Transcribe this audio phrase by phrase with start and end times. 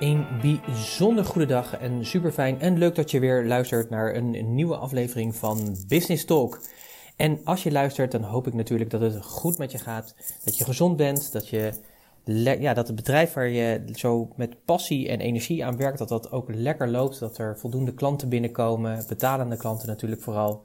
[0.00, 4.54] Een bijzonder goede dag en super fijn en leuk dat je weer luistert naar een
[4.54, 6.60] nieuwe aflevering van Business Talk.
[7.16, 10.58] En als je luistert, dan hoop ik natuurlijk dat het goed met je gaat, dat
[10.58, 11.72] je gezond bent, dat, je
[12.58, 16.32] ja, dat het bedrijf waar je zo met passie en energie aan werkt, dat dat
[16.32, 20.62] ook lekker loopt, dat er voldoende klanten binnenkomen, betalende klanten natuurlijk vooral.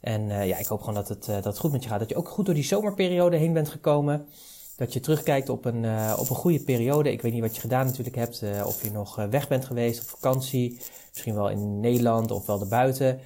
[0.00, 1.98] En uh, ja, ik hoop gewoon dat het, uh, dat het goed met je gaat,
[1.98, 4.26] dat je ook goed door die zomerperiode heen bent gekomen.
[4.78, 7.12] Dat je terugkijkt op een, uh, op een goede periode.
[7.12, 8.42] Ik weet niet wat je gedaan natuurlijk hebt.
[8.42, 10.80] Uh, of je nog uh, weg bent geweest op vakantie.
[11.10, 13.20] Misschien wel in Nederland of wel erbuiten.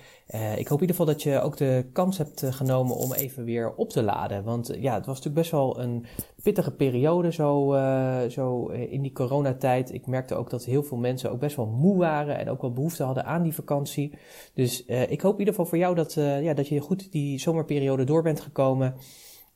[0.56, 3.75] ik hoop in ieder geval dat je ook de kans hebt genomen om even weer
[3.75, 4.44] op te laden.
[4.44, 6.06] Want ja, het was natuurlijk best wel een
[6.42, 7.77] pittige periode zo,
[8.28, 9.92] zo in die coronatijd.
[9.92, 12.39] Ik merkte ook dat heel veel mensen ook best wel moe waren.
[12.39, 14.14] En ook wel behoefte hadden aan die vakantie.
[14.55, 18.05] Dus ik hoop in ieder geval voor jou dat, ja, dat je goed die zomerperiode
[18.05, 18.94] door bent gekomen.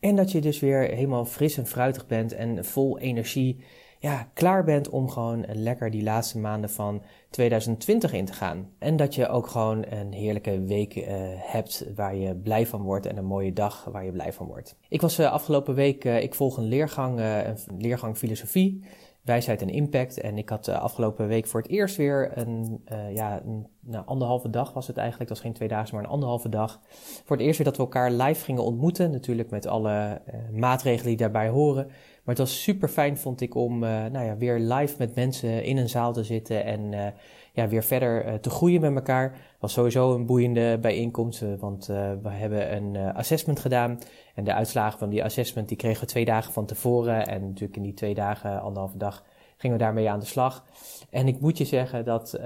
[0.06, 3.64] En dat je dus weer helemaal fris en fruitig bent en vol energie.
[3.98, 8.70] Ja, klaar bent om gewoon lekker die laatste maanden van 2020 in te gaan.
[8.78, 11.04] En dat je ook gewoon een heerlijke week uh,
[11.36, 14.76] hebt waar je blij van wordt en een mooie dag waar je blij van wordt.
[14.88, 18.84] Ik was uh, afgelopen week, uh, ik volg een leergang, een leergang filosofie
[19.26, 20.20] wijsheid en impact.
[20.20, 24.06] En ik had uh, afgelopen week voor het eerst weer een, uh, ja, een nou,
[24.06, 25.28] anderhalve dag was het eigenlijk.
[25.28, 26.80] Dat was geen twee dagen, maar een anderhalve dag.
[27.24, 29.10] Voor het eerst weer dat we elkaar live gingen ontmoeten.
[29.10, 31.86] Natuurlijk met alle uh, maatregelen die daarbij horen.
[31.86, 35.76] Maar het was super fijn, vond ik, om nou ja, weer live met mensen in
[35.76, 36.64] een zaal te zitten.
[36.64, 37.14] En
[37.56, 39.36] ja, weer verder te groeien met elkaar.
[39.58, 41.44] was sowieso een boeiende bijeenkomst.
[41.58, 43.98] want we hebben een assessment gedaan.
[44.34, 47.26] En de uitslagen van die assessment die kregen we twee dagen van tevoren.
[47.26, 49.24] En natuurlijk in die twee dagen, anderhalve dag,
[49.56, 50.64] gingen we daarmee aan de slag.
[51.10, 52.38] En ik moet je zeggen dat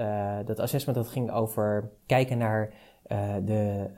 [0.45, 2.73] dat assessment dat ging over kijken naar
[3.45, 3.89] de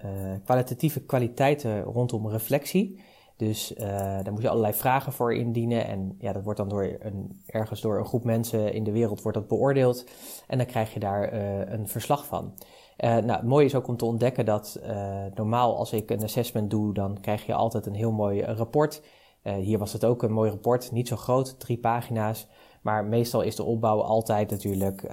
[0.44, 3.02] kwalitatieve kwaliteiten rondom reflectie.
[3.38, 3.74] Dus
[4.24, 5.88] daar moet je allerlei vragen voor indienen.
[5.88, 9.22] En ja, dat wordt dan door een, ergens door een groep mensen in de wereld
[9.22, 10.06] wordt dat beoordeeld.
[10.48, 11.34] En dan krijg je daar
[11.72, 12.54] een verslag van.
[12.98, 14.80] Uh, nou, het mooie is ook om te ontdekken dat
[15.34, 19.02] normaal als ik een assessment doe, dan krijg je altijd een heel mooi rapport.
[19.44, 22.48] Hier was het ook een mooi rapport, niet zo groot, drie pagina's.
[22.84, 25.08] Maar meestal is de opbouw altijd natuurlijk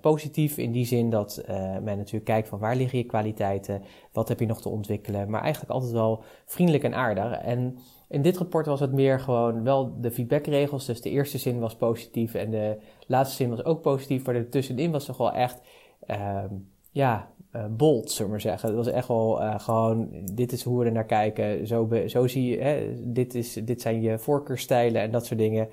[0.00, 1.42] positief in die zin dat
[1.82, 3.82] men natuurlijk kijkt van waar liggen je kwaliteiten,
[4.12, 5.30] wat heb je nog te ontwikkelen.
[5.30, 7.40] Maar eigenlijk altijd wel vriendelijk en aardig.
[7.40, 10.86] En in dit rapport was het meer gewoon wel de feedbackregels.
[10.86, 14.24] Dus de eerste zin was positief en de laatste zin was ook positief.
[14.24, 15.60] Maar ertussenin was toch wel echt
[16.06, 16.54] ehm,
[16.90, 18.68] ja, uh, bold, zullen we maar zeggen.
[18.68, 21.66] Het was echt wel uh, gewoon, dit is hoe we er naar kijken.
[21.66, 25.68] Zo, zo zie je, hè, dit, is, dit zijn je voorkeurstijlen en dat soort dingen.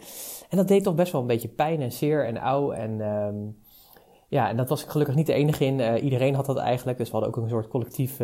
[0.49, 2.71] En dat deed toch best wel een beetje pijn en zeer en ouw.
[2.71, 3.57] En um,
[4.27, 5.79] ja, en dat was ik gelukkig niet de enige in.
[5.79, 6.97] Uh, iedereen had dat eigenlijk.
[6.97, 8.21] Dus we hadden ook een soort collectief,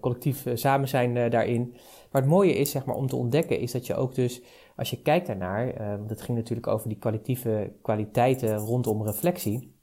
[0.00, 1.70] collectief samen zijn daarin.
[2.10, 4.42] Maar het mooie is, zeg maar, om te ontdekken, is dat je ook dus,
[4.76, 9.76] als je kijkt daarnaar, want het ging natuurlijk over die kwalitatieve kwaliteiten rondom reflectie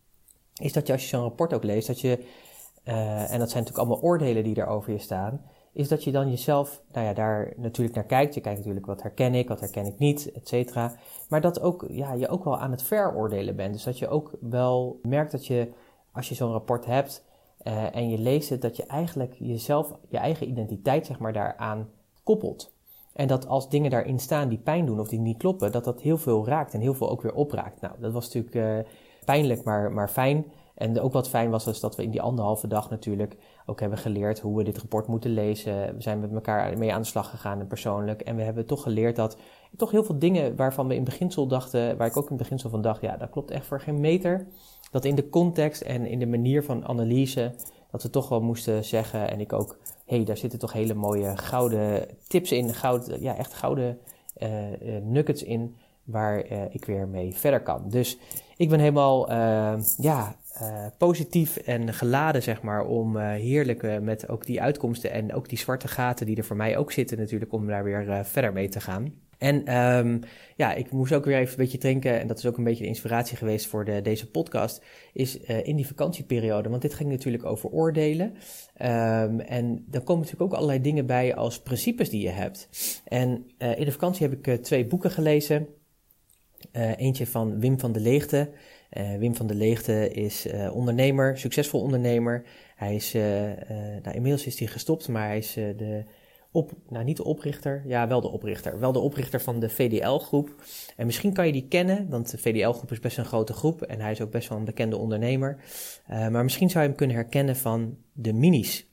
[0.62, 2.26] is dat je als je zo'n rapport ook leest, dat je,
[2.94, 5.42] en dat zijn natuurlijk allemaal oordelen die er over je staan,
[5.74, 8.34] is dat je dan jezelf, nou ja, daar natuurlijk naar kijkt.
[8.34, 10.94] Je kijkt natuurlijk wat herken ik, wat herken ik niet, et cetera.
[11.30, 13.74] Maar dat ook, ja, je ook wel aan het veroordelen bent.
[13.74, 15.72] Dus dat je ook wel merkt dat je,
[16.12, 17.26] als je zo'n rapport hebt
[17.64, 21.90] uh, en je leest het, dat je eigenlijk jezelf, je eigen identiteit, zeg maar, daaraan
[22.24, 22.74] koppelt.
[23.14, 26.02] En dat als dingen daarin staan die pijn doen of die niet kloppen, dat dat
[26.02, 27.82] heel veel raakt en heel veel ook weer opraakt.
[27.82, 28.92] Nou, dat was natuurlijk uh,
[29.26, 30.46] pijnlijk, maar, maar fijn.
[30.76, 33.98] En ook wat fijn was, is dat we in die anderhalve dag natuurlijk ook hebben
[33.98, 35.96] geleerd hoe we dit rapport moeten lezen.
[35.96, 38.22] We zijn met elkaar mee aan de slag gegaan en persoonlijk.
[38.22, 39.38] En we hebben toch geleerd dat
[39.78, 42.82] toch heel veel dingen waarvan we in beginsel dachten, waar ik ook in beginsel van
[42.82, 44.48] dacht, ja, dat klopt echt voor geen meter.
[44.92, 47.54] Dat in de context en in de manier van analyse,
[47.92, 49.30] dat we toch wel moesten zeggen.
[49.30, 53.36] En ik ook, hé, hey, daar zitten toch hele mooie gouden tips in, goud, ja,
[53.36, 54.00] echt gouden
[54.38, 54.50] uh,
[55.04, 56.38] nuggets in waar
[56.72, 57.90] ik weer mee verder kan.
[57.90, 58.18] Dus
[58.58, 59.32] ik ben helemaal
[59.98, 65.12] ja, uh, positief en geladen, zeg maar, om uh, heerlijk uh, met ook die uitkomsten
[65.12, 68.26] en ook die zwarte gaten die er voor mij ook zitten natuurlijk, om daar weer
[68.26, 69.14] verder mee te gaan.
[69.38, 70.20] En um,
[70.56, 72.84] ja, ik moest ook weer even een beetje drinken, en dat is ook een beetje
[72.84, 77.46] de inspiratie geweest voor de, deze podcast, is in die vakantieperiode, want dit ging natuurlijk
[77.46, 78.28] over oordelen.
[78.82, 82.70] Um, en dan komen natuurlijk ook allerlei dingen bij als principes die je hebt.
[83.06, 85.68] En in de vakantie heb ik twee boeken gelezen.
[86.72, 88.50] eentje van Wim van de Leegte.
[88.92, 92.44] Uh, Wim van der Leegte is uh, ondernemer, succesvol ondernemer.
[92.76, 93.24] Hij is, uh,
[94.04, 96.04] nou, inmiddels is hij gestopt, maar hij is de
[96.52, 100.64] op, nou niet de oprichter, ja wel de oprichter, wel de oprichter van de VDL-groep.
[100.96, 104.00] En misschien kan je die kennen, want de VDL-groep is best een grote groep en
[104.00, 105.58] hij is ook best wel een bekende ondernemer.
[106.08, 108.88] maar misschien zou je hem kunnen herkennen van de minis.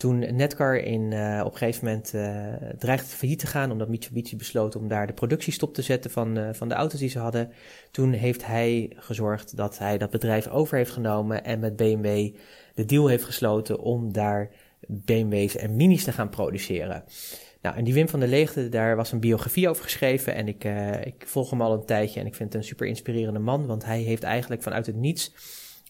[0.00, 4.36] Toen Netcar in, uh, op een gegeven moment uh, dreigde failliet te gaan, omdat Mitsubishi
[4.36, 7.18] besloot om daar de productie stop te zetten van, uh, van de auto's die ze
[7.18, 7.52] hadden,
[7.90, 12.34] toen heeft hij gezorgd dat hij dat bedrijf over heeft genomen en met BMW
[12.74, 14.50] de deal heeft gesloten om daar
[14.86, 17.04] BMW's en minis te gaan produceren.
[17.62, 20.64] Nou, en die Wim van der Leegte, daar was een biografie over geschreven en ik,
[21.04, 23.84] ik volg hem al een tijdje en ik vind het een super inspirerende man, want
[23.84, 25.32] hij heeft eigenlijk vanuit het niets,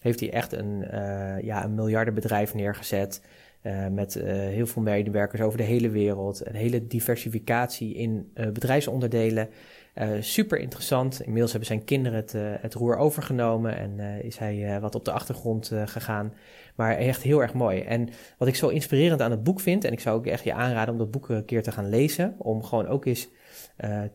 [0.01, 0.79] heeft hij echt een,
[1.41, 3.21] ja, een miljardenbedrijf neergezet.
[3.63, 6.47] Uh, met uh, heel veel medewerkers over de hele wereld.
[6.47, 9.49] Een hele diversificatie in uh, bedrijfsonderdelen.
[10.19, 11.21] super interessant.
[11.21, 15.71] Inmiddels hebben zijn kinderen het, het roer overgenomen en is hij wat op de achtergrond
[15.85, 16.33] gegaan.
[16.75, 17.81] Maar echt heel erg mooi.
[17.81, 20.53] En wat ik zo inspirerend aan het boek vind, en ik zou ook echt je
[20.53, 22.35] aanraden om dat boek een keer te gaan lezen.
[22.37, 23.29] Om gewoon ook eens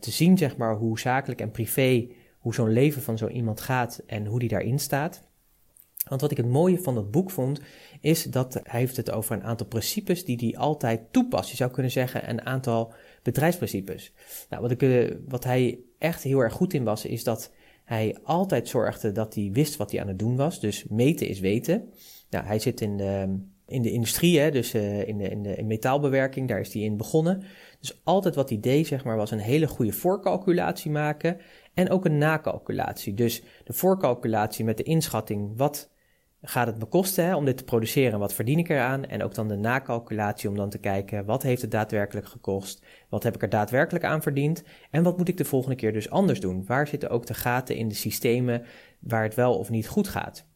[0.01, 2.09] te zien, zeg maar, hoe zakelijk en privé,
[2.39, 5.26] hoe zo'n leven van zo iemand gaat en hoe die daarin staat.
[6.09, 7.61] Want wat ik het mooie van dat boek vond,
[8.01, 11.51] is dat hij heeft het over een aantal principes die hij altijd toepast.
[11.51, 14.13] Je zou kunnen zeggen een aantal bedrijfsprincipes.
[14.49, 17.53] Nou, wat, ik, eh, wat hij echt heel erg goed in was, is dat
[17.85, 20.61] hij altijd zorgde dat hij wist wat hij aan het doen was.
[20.61, 21.93] Dus meten is weten.
[22.31, 25.57] Nou, hij zit in de, in de industrie, hè, dus uh, in, de, in de
[25.57, 27.43] in metaalbewerking, daar is hij in begonnen.
[27.81, 31.41] Dus altijd wat hij deed, zeg maar, was een hele goede voorcalculatie maken
[31.75, 33.15] en ook een nakalculatie.
[33.15, 35.91] Dus de voorcalculatie met de inschatting, wat
[36.49, 38.19] gaat het me kosten hè, om dit te produceren?
[38.19, 39.05] Wat verdien ik eraan?
[39.05, 42.85] En ook dan de nakalculatie om dan te kijken wat heeft het daadwerkelijk gekost?
[43.09, 44.63] Wat heb ik er daadwerkelijk aan verdiend?
[44.91, 46.65] En wat moet ik de volgende keer dus anders doen?
[46.67, 48.65] Waar zitten ook de gaten in de systemen
[49.01, 50.47] waar het wel of niet goed gaat?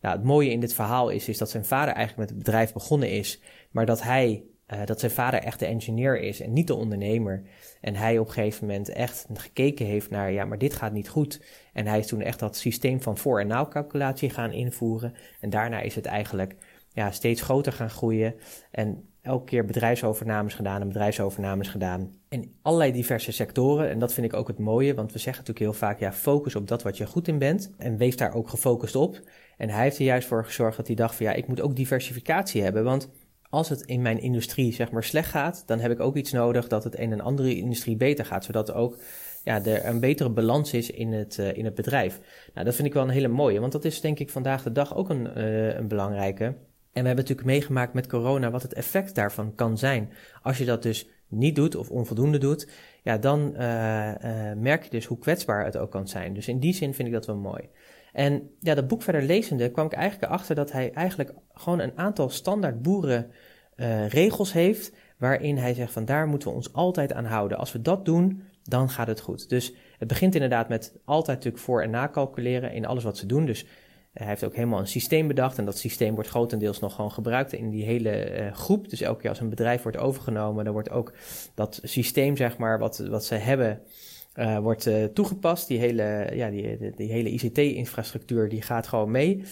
[0.00, 2.72] Nou, het mooie in dit verhaal is, is dat zijn vader eigenlijk met het bedrijf
[2.72, 6.66] begonnen is, maar dat hij uh, dat zijn vader echt de engineer is en niet
[6.66, 7.42] de ondernemer.
[7.80, 11.08] En hij op een gegeven moment echt gekeken heeft naar, ja, maar dit gaat niet
[11.08, 11.40] goed.
[11.72, 15.14] En hij is toen echt dat systeem van voor- en na-calculatie gaan invoeren.
[15.40, 16.56] En daarna is het eigenlijk
[16.92, 18.34] ja, steeds groter gaan groeien.
[18.70, 22.14] En elke keer bedrijfsovernames gedaan en bedrijfsovernames gedaan.
[22.28, 23.90] In allerlei diverse sectoren.
[23.90, 26.56] En dat vind ik ook het mooie, want we zeggen natuurlijk heel vaak, ja, focus
[26.56, 27.70] op dat wat je goed in bent.
[27.78, 29.20] En wees daar ook gefocust op.
[29.56, 31.76] En hij heeft er juist voor gezorgd dat hij dacht van, ja, ik moet ook
[31.76, 32.84] diversificatie hebben.
[32.84, 33.08] Want
[33.50, 36.68] als het in mijn industrie zeg maar slecht gaat, dan heb ik ook iets nodig
[36.68, 38.96] dat het in een andere industrie beter gaat, zodat ook
[39.44, 42.20] ja, er een betere balans is in het, uh, in het bedrijf.
[42.54, 44.72] Nou, dat vind ik wel een hele mooie, want dat is denk ik vandaag de
[44.72, 46.44] dag ook een, uh, een belangrijke.
[46.92, 50.12] En we hebben natuurlijk meegemaakt met corona wat het effect daarvan kan zijn.
[50.42, 52.68] Als je dat dus niet doet of onvoldoende doet,
[53.02, 53.58] ja, dan uh,
[54.56, 56.34] merk je dus hoe kwetsbaar het ook kan zijn.
[56.34, 57.68] Dus in die zin vind ik dat wel mooi.
[58.12, 61.98] En ja, dat boek verder lezende kwam ik eigenlijk achter dat hij eigenlijk gewoon een
[61.98, 67.24] aantal standaard boerenregels uh, heeft, waarin hij zegt van daar moeten we ons altijd aan
[67.24, 67.58] houden.
[67.58, 69.48] Als we dat doen, dan gaat het goed.
[69.48, 73.46] Dus het begint inderdaad met altijd natuurlijk voor- en nakalculeren in alles wat ze doen.
[73.46, 73.66] Dus
[74.12, 77.52] hij heeft ook helemaal een systeem bedacht en dat systeem wordt grotendeels nog gewoon gebruikt
[77.52, 78.90] in die hele uh, groep.
[78.90, 81.12] Dus elke keer als een bedrijf wordt overgenomen, dan wordt ook
[81.54, 83.80] dat systeem, zeg maar, wat, wat ze hebben,
[84.34, 85.68] uh, wordt uh, toegepast.
[85.68, 89.42] Die hele, ja, die, die, hele ICT-infrastructuur die gaat gewoon mee.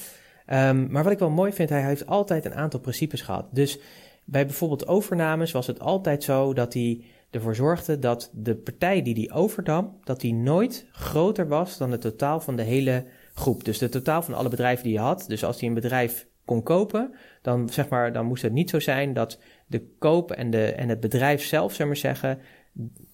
[0.52, 3.46] Um, maar wat ik wel mooi vind, hij heeft altijd een aantal principes gehad.
[3.50, 3.78] Dus
[4.24, 9.14] bij bijvoorbeeld overnames was het altijd zo dat hij ervoor zorgde dat de partij die
[9.14, 13.04] die overnam, dat die nooit groter was dan het totaal van de hele
[13.34, 13.64] groep.
[13.64, 15.24] Dus de totaal van alle bedrijven die je had.
[15.28, 18.80] Dus als hij een bedrijf kon kopen, dan, zeg maar, dan moest het niet zo
[18.80, 22.38] zijn dat de koop en, de, en het bedrijf zelf, zeg maar zeggen,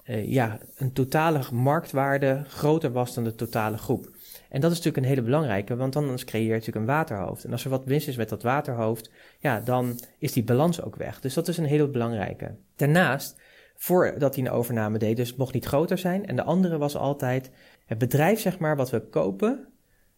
[0.04, 4.16] uh, ja, een totale marktwaarde groter was dan de totale groep.
[4.48, 7.44] En dat is natuurlijk een hele belangrijke, want anders creëer je natuurlijk een waterhoofd.
[7.44, 10.96] En als er wat winst is met dat waterhoofd, ja, dan is die balans ook
[10.96, 11.20] weg.
[11.20, 12.54] Dus dat is een hele belangrijke.
[12.76, 13.40] Daarnaast,
[13.76, 16.26] voordat hij een overname deed, dus mocht niet groter zijn.
[16.26, 17.50] En de andere was altijd,
[17.86, 19.68] het bedrijf, zeg maar, wat we kopen,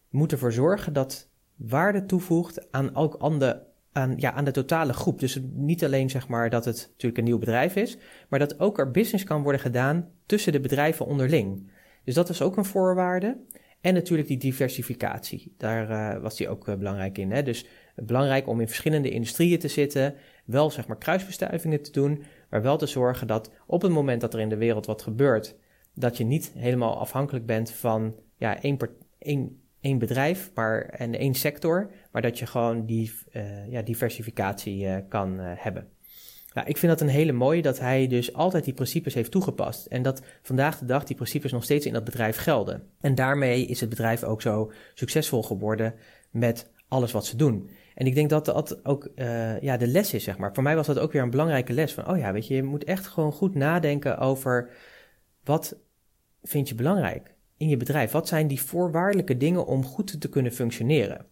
[0.09, 3.65] moet ervoor zorgen dat waarde toevoegt aan ook andere
[3.97, 5.19] aan, ja, aan de totale groep.
[5.19, 7.97] Dus niet alleen zeg maar dat het natuurlijk een nieuw bedrijf is,
[8.29, 11.71] maar dat ook er business kan worden gedaan tussen de bedrijven onderling.
[12.03, 13.37] Dus dat is ook een voorwaarde.
[13.81, 15.53] En natuurlijk die diversificatie.
[15.57, 17.31] Daar was hij ook belangrijk in.
[17.31, 17.43] Hè?
[17.43, 22.61] Dus belangrijk om in verschillende industrieën te zitten, wel zeg maar kruisbestuivingen te doen, maar
[22.61, 25.55] wel te zorgen dat op het moment dat er in de wereld wat gebeurt,
[25.93, 28.77] dat je niet helemaal afhankelijk bent van ja, één,
[29.19, 34.85] één, één bedrijf maar, en één sector, maar dat je gewoon die uh, ja, diversificatie
[34.85, 35.87] uh, kan uh, hebben.
[36.53, 39.85] Nou, ik vind dat een hele mooie dat hij dus altijd die principes heeft toegepast.
[39.85, 42.83] En dat vandaag de dag die principes nog steeds in dat bedrijf gelden.
[43.01, 45.93] En daarmee is het bedrijf ook zo succesvol geworden
[46.31, 47.69] met alles wat ze doen.
[47.95, 49.09] En ik denk dat dat ook
[49.61, 50.53] ja, de les is, zeg maar.
[50.53, 51.93] Voor mij was dat ook weer een belangrijke les.
[51.93, 54.69] Van, oh ja, weet je, je moet echt gewoon goed nadenken over
[55.43, 55.75] wat
[56.43, 58.11] vind je belangrijk in je bedrijf?
[58.11, 61.25] Wat zijn die voorwaardelijke dingen om goed te kunnen functioneren?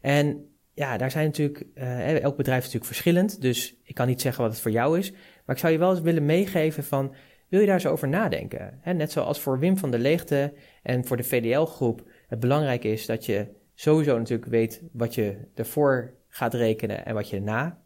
[0.00, 4.20] En ja, daar zijn natuurlijk, uh, elk bedrijf is natuurlijk verschillend, dus ik kan niet
[4.20, 5.10] zeggen wat het voor jou is.
[5.12, 7.14] Maar ik zou je wel eens willen meegeven van,
[7.48, 8.78] wil je daar zo over nadenken?
[8.80, 13.06] Hè, net zoals voor Wim van der Leegte en voor de VDL-groep het belangrijk is
[13.06, 17.84] dat je sowieso natuurlijk weet wat je ervoor gaat rekenen en wat je na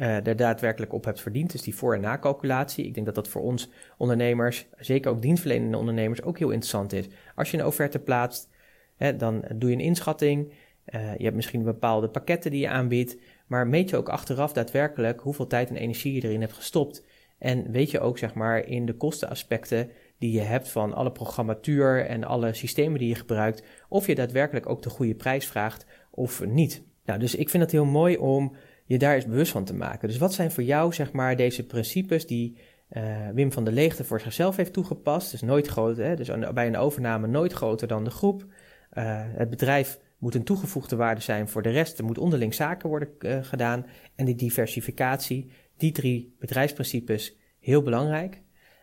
[0.00, 1.52] uh, er daadwerkelijk op hebt verdiend.
[1.52, 2.86] Dus die voor- en na-calculatie.
[2.86, 7.06] Ik denk dat dat voor ons ondernemers, zeker ook dienstverlenende ondernemers, ook heel interessant is.
[7.34, 8.48] Als je een offerte plaatst,
[8.96, 10.52] hè, dan doe je een inschatting.
[10.94, 13.16] Uh, je hebt misschien bepaalde pakketten die je aanbiedt.
[13.46, 17.04] Maar meet je ook achteraf daadwerkelijk hoeveel tijd en energie je erin hebt gestopt.
[17.38, 22.06] En weet je ook, zeg maar, in de kostenaspecten die je hebt van alle programmatuur
[22.06, 26.46] en alle systemen die je gebruikt, of je daadwerkelijk ook de goede prijs vraagt of
[26.46, 26.82] niet.
[27.04, 28.56] Nou, dus ik vind het heel mooi om
[28.92, 30.08] je daar eens bewust van te maken.
[30.08, 32.58] Dus wat zijn voor jou, zeg maar, deze principes die
[32.92, 35.30] uh, Wim van der Leegte voor zichzelf heeft toegepast?
[35.30, 36.16] Dus nooit groter, hè?
[36.16, 38.46] dus bij een overname nooit groter dan de groep.
[38.92, 41.98] Uh, het bedrijf moet een toegevoegde waarde zijn voor de rest.
[41.98, 43.86] Er moet onderling zaken worden uh, gedaan.
[44.14, 48.42] En die diversificatie, die drie bedrijfsprincipes, heel belangrijk.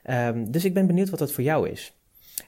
[0.10, 1.97] Um, dus ik ben benieuwd wat dat voor jou is.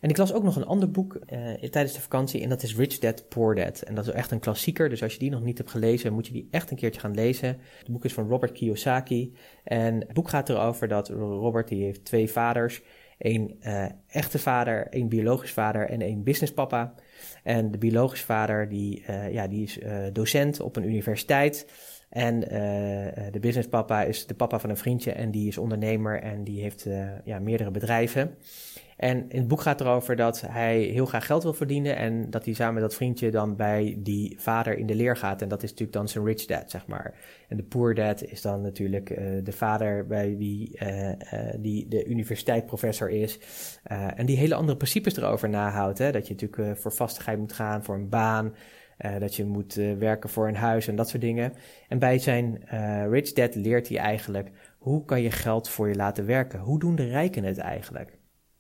[0.02, 2.76] En ik las ook nog een ander boek uh, tijdens de vakantie en dat is
[2.76, 3.82] Rich Dad Poor Dad.
[3.82, 6.28] En dat is echt een klassieker, dus als je die nog niet hebt gelezen, moet
[6.28, 7.48] je die echt een keertje gaan lezen.
[7.78, 12.06] Het boek is van Robert Kiyosaki en het boek gaat erover dat Robert die heeft
[12.06, 12.82] twee vaders.
[13.18, 16.94] Een uh, echte vader, een biologisch vader en een businesspapa.
[17.50, 19.80] En de biologische vader die, uh, ja, die is
[20.14, 21.68] docent op een universiteit.
[22.10, 22.40] En
[23.32, 26.88] de businesspapa is de papa van een vriendje en die is ondernemer en die heeft
[27.24, 28.36] ja, meerdere bedrijven.
[29.00, 32.46] En in het boek gaat erover dat hij heel graag geld wil verdienen en dat
[32.46, 35.42] hij samen met dat vriendje dan bij die vader in de leer gaat.
[35.42, 37.14] En dat is natuurlijk dan zijn rich dad, zeg maar.
[37.48, 39.08] En de poor dad is dan natuurlijk
[39.44, 40.80] de vader bij wie
[41.58, 43.40] die de universiteitsprofessor is.
[44.16, 45.98] en die hele andere principes erover nahoudt.
[45.98, 46.12] Hè?
[46.12, 48.56] Dat je natuurlijk voor vastigheid moet gaan, voor een baan.
[49.20, 51.54] dat je moet werken voor een huis en dat soort dingen.
[51.88, 52.64] En bij zijn
[53.10, 56.60] rich dad leert hij eigenlijk hoe kan je geld voor je laten werken?
[56.60, 58.18] Hoe doen de rijken het eigenlijk?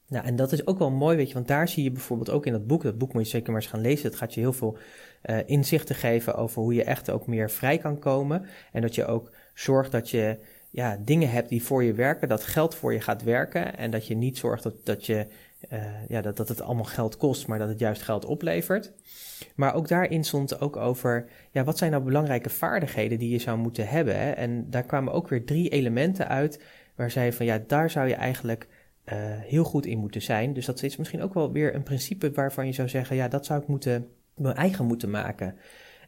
[0.07, 2.45] Nou, en dat is ook wel mooi, weet je, want daar zie je bijvoorbeeld ook
[2.45, 4.39] in dat boek, dat boek moet je zeker maar eens gaan lezen, dat gaat je
[4.39, 4.77] heel veel
[5.45, 8.45] inzichten geven over hoe je echt ook meer vrij kan komen.
[8.71, 10.38] En dat je ook zorgt dat je
[10.69, 14.07] ja, dingen hebt die voor je werken, dat geld voor je gaat werken en dat
[14.07, 15.27] je niet zorgt dat, dat, je,
[15.74, 18.92] uh, ja, dat, dat het allemaal geld kost, maar dat het juist geld oplevert.
[19.56, 23.58] Maar ook daarin stond ook over, ja, wat zijn nou belangrijke vaardigheden die je zou
[23.58, 24.20] moeten hebben?
[24.20, 24.32] Hè?
[24.32, 26.63] En daar kwamen ook weer drie elementen uit
[26.96, 28.68] waar zij van, ja, daar zou je eigenlijk
[29.06, 30.54] uh, heel goed in moeten zijn.
[30.54, 33.46] Dus dat is misschien ook wel weer een principe waarvan je zou zeggen: ja, dat
[33.46, 35.56] zou ik moeten, mijn eigen moeten maken.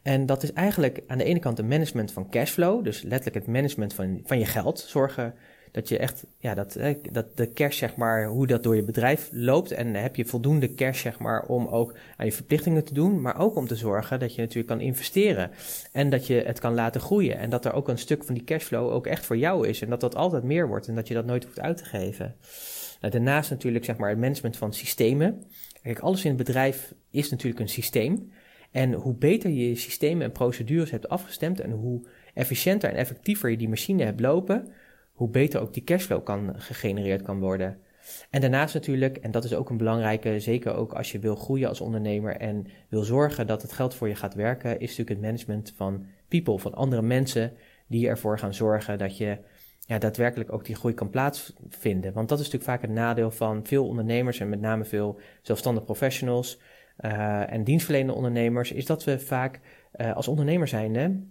[0.01, 3.55] En dat is eigenlijk aan de ene kant het management van cashflow, dus letterlijk het
[3.55, 4.79] management van, van je geld.
[4.79, 5.33] Zorgen
[5.71, 6.77] dat je echt, ja, dat,
[7.11, 9.71] dat de cash, zeg maar, hoe dat door je bedrijf loopt.
[9.71, 13.21] En heb je voldoende cash, zeg maar, om ook aan je verplichtingen te doen.
[13.21, 15.51] Maar ook om te zorgen dat je natuurlijk kan investeren.
[15.91, 17.37] En dat je het kan laten groeien.
[17.37, 19.81] En dat er ook een stuk van die cashflow ook echt voor jou is.
[19.81, 22.35] En dat dat altijd meer wordt en dat je dat nooit hoeft uit te geven.
[23.01, 25.43] Nou, daarnaast natuurlijk zeg maar, het management van systemen.
[25.83, 28.31] Kijk, alles in het bedrijf is natuurlijk een systeem.
[28.71, 33.49] En hoe beter je je systemen en procedures hebt afgestemd en hoe efficiënter en effectiever
[33.49, 34.67] je die machine hebt lopen,
[35.13, 37.79] hoe beter ook die cashflow kan gegenereerd kan worden.
[38.29, 41.67] En daarnaast natuurlijk, en dat is ook een belangrijke, zeker ook als je wil groeien
[41.67, 45.21] als ondernemer en wil zorgen dat het geld voor je gaat werken, is natuurlijk het
[45.21, 47.53] management van people, van andere mensen
[47.87, 49.37] die ervoor gaan zorgen dat je
[49.85, 52.13] ja, daadwerkelijk ook die groei kan plaatsvinden.
[52.13, 55.83] Want dat is natuurlijk vaak het nadeel van veel ondernemers en met name veel zelfstandig
[55.83, 56.59] professionals
[56.99, 59.59] uh, en dienstverlenende ondernemers, is dat we vaak
[59.95, 61.23] uh, als ondernemer zijnde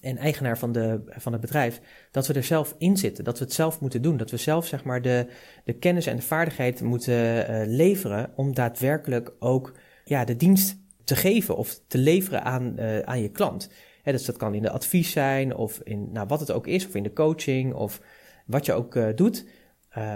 [0.00, 1.80] en eigenaar van, de, van het bedrijf,
[2.10, 4.66] dat we er zelf in zitten, dat we het zelf moeten doen, dat we zelf
[4.66, 5.26] zeg maar de,
[5.64, 11.16] de kennis en de vaardigheid moeten uh, leveren om daadwerkelijk ook ja, de dienst te
[11.16, 13.68] geven of te leveren aan, aan je klant
[14.12, 16.94] dus dat kan in de advies zijn of in nou, wat het ook is, of
[16.94, 18.00] in de coaching of
[18.46, 19.46] wat je ook uh, doet.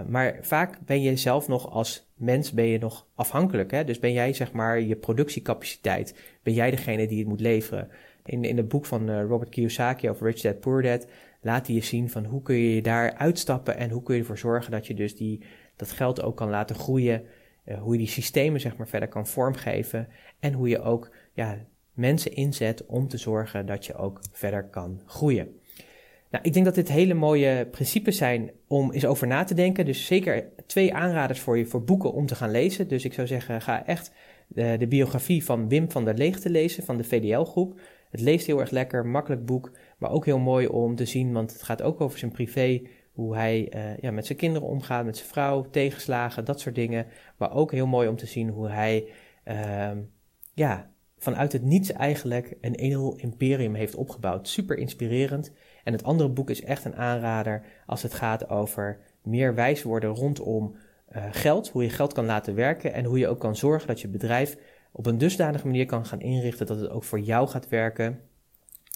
[0.09, 3.71] Maar vaak ben je zelf nog als mens ben je nog afhankelijk.
[3.71, 3.85] Hè?
[3.85, 7.89] Dus ben jij zeg maar je productiecapaciteit, ben jij degene die het moet leveren.
[8.25, 11.07] In, in het boek van uh, Robert Kiyosaki over Rich Dad Poor Dad
[11.41, 14.39] laat hij je zien van hoe kun je daar uitstappen en hoe kun je ervoor
[14.39, 15.45] zorgen dat je dus die,
[15.77, 17.23] dat geld ook kan laten groeien.
[17.65, 20.09] Uh, hoe je die systemen zeg maar verder kan vormgeven
[20.41, 21.59] en hoe je ook ja,
[21.93, 25.61] mensen inzet om te zorgen dat je ook verder kan groeien.
[26.31, 29.85] Nou, ik denk dat dit hele mooie principes zijn om eens over na te denken.
[29.85, 32.89] Dus zeker twee aanraders voor je voor boeken om te gaan lezen.
[32.89, 34.13] Dus ik zou zeggen, ga echt
[34.49, 37.81] de, de biografie van Wim van der Leeg te lezen van de VDL-groep.
[38.15, 41.53] Het leest heel erg lekker, makkelijk boek, maar ook heel mooi om te zien, want
[41.53, 45.17] het gaat ook over zijn privé, hoe hij uh, ja, met zijn kinderen omgaat, met
[45.17, 47.07] zijn vrouw, tegenslagen, dat soort dingen.
[47.37, 49.09] Maar ook heel mooi om te zien hoe hij
[49.45, 49.91] uh,
[50.53, 54.49] ja, vanuit het niets eigenlijk een heel imperium heeft opgebouwd.
[54.49, 55.53] Super inspirerend.
[55.85, 60.11] En het andere boek is echt een aanrader als het gaat over meer wijs worden
[60.11, 60.77] rondom
[61.17, 64.01] uh, geld, hoe je geld kan laten werken en hoe je ook kan zorgen dat
[64.01, 64.57] je bedrijf
[64.97, 68.21] op een dusdanige manier kan gaan inrichten dat het ook voor jou gaat werken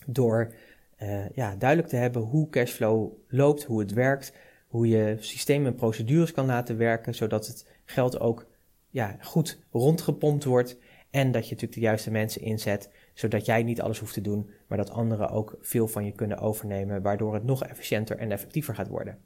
[0.06, 0.54] door
[1.02, 4.32] uh, ja, duidelijk te hebben hoe cashflow loopt, hoe het werkt,
[4.66, 8.46] hoe je systemen en procedures kan laten werken, zodat het geld ook
[8.88, 10.76] ja, goed rondgepompt wordt
[11.10, 14.50] en dat je natuurlijk de juiste mensen inzet, zodat jij niet alles hoeft te doen,
[14.66, 18.74] maar dat anderen ook veel van je kunnen overnemen, waardoor het nog efficiënter en effectiever
[18.74, 19.18] gaat worden.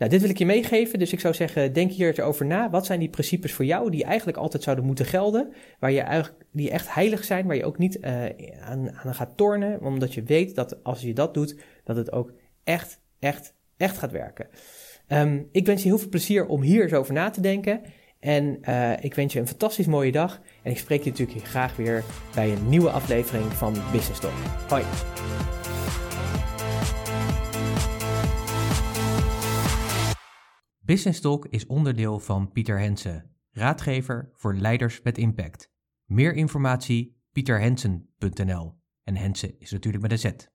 [0.00, 2.70] Nou, dit wil ik je meegeven, dus ik zou zeggen, denk hier over na.
[2.70, 6.44] Wat zijn die principes voor jou die eigenlijk altijd zouden moeten gelden, waar je eigenlijk,
[6.52, 8.24] die echt heilig zijn, waar je ook niet uh,
[8.60, 12.32] aan, aan gaat tornen, omdat je weet dat als je dat doet, dat het ook
[12.64, 14.48] echt, echt, echt gaat werken.
[15.08, 17.80] Um, ik wens je heel veel plezier om hier eens over na te denken.
[18.20, 20.40] En uh, ik wens je een fantastisch mooie dag.
[20.62, 22.04] En ik spreek je natuurlijk graag weer
[22.34, 24.32] bij een nieuwe aflevering van Business Talk.
[24.68, 24.82] Hoi.
[30.90, 35.70] Business Talk is onderdeel van Pieter Hensen, raadgever voor leiders met impact.
[36.04, 40.46] Meer informatie pieterhensen.nl en Hensen is natuurlijk met een Z.